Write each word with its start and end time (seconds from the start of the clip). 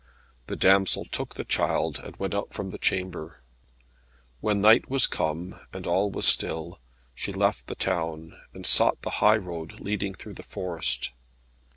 The 0.47 0.55
damsel 0.55 1.05
took 1.05 1.35
the 1.35 1.45
child, 1.45 1.99
and 2.03 2.15
went 2.17 2.33
out 2.33 2.55
from 2.55 2.71
the 2.71 2.79
chamber. 2.79 3.43
When 4.39 4.59
night 4.59 4.89
was 4.89 5.05
come, 5.05 5.59
and 5.71 5.85
all 5.85 6.09
was 6.09 6.25
still, 6.25 6.81
she 7.13 7.31
left 7.31 7.67
the 7.67 7.75
town, 7.75 8.33
and 8.51 8.65
sought 8.65 9.03
the 9.03 9.11
high 9.21 9.37
road 9.37 9.79
leading 9.79 10.15
through 10.15 10.33
the 10.33 10.41
forest. 10.41 11.11